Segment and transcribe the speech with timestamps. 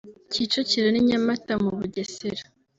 [0.31, 2.43] Kicukiro n’i Nyamata mu Bugesera